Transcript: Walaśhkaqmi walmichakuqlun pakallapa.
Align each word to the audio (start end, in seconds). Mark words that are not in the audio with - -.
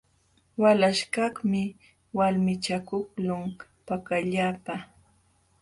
Walaśhkaqmi 0.61 1.63
walmichakuqlun 2.17 3.45
pakallapa. 3.87 4.73